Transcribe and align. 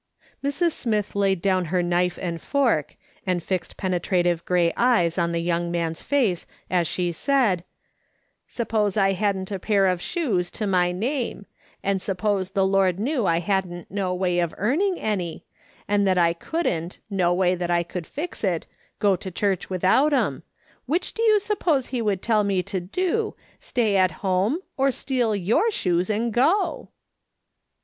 Mrs. 0.43 0.71
Smith 0.71 1.15
laid 1.15 1.43
down 1.43 1.65
her 1.65 1.83
knife 1.83 2.17
and 2.19 2.41
fork, 2.41 2.95
and 3.23 3.43
fixed 3.43 3.77
penetrative 3.77 4.43
grey 4.45 4.73
eyes 4.75 5.19
on 5.19 5.31
the 5.31 5.41
young 5.43 5.69
man's 5.69 6.01
face 6.01 6.47
as 6.71 6.87
she 6.87 7.11
said:" 7.11 7.63
Suppose 8.57 8.97
I 8.97 9.11
hadn't 9.13 9.51
a 9.51 9.59
pair 9.59 9.85
of 9.85 10.01
shoes 10.01 10.49
to 10.57 10.65
my 10.65 10.91
name, 10.91 11.45
and 11.83 12.01
suppose 12.01 12.49
the 12.49 12.65
Lord 12.65 12.99
knew 12.99 13.17
that 13.21 13.25
I 13.29 13.39
hadn't 13.41 13.91
no 13.91 14.11
way 14.15 14.39
of 14.39 14.55
earning 14.57 14.99
any, 14.99 15.45
and 15.87 16.07
that 16.07 16.17
I 16.17 16.33
couldn't, 16.33 16.97
no 17.11 17.31
way 17.31 17.53
that 17.53 17.69
I 17.69 17.83
could 17.83 18.07
fix 18.07 18.43
it, 18.43 18.65
go 18.97 19.15
to 19.15 19.29
church 19.29 19.69
without 19.69 20.13
'em, 20.13 20.41
Avhich 20.89 21.13
do 21.13 21.21
you 21.21 21.39
suppose 21.39 21.89
he 21.89 22.01
would 22.01 22.23
tell 22.23 22.43
me 22.43 22.63
to 22.63 22.79
do, 22.79 23.35
stay 23.59 23.95
at 23.97 24.09
home 24.25 24.61
or 24.77 24.89
steal 24.89 25.35
your 25.35 25.69
shoes 25.69 26.09
and 26.09 26.33
go 26.33 26.89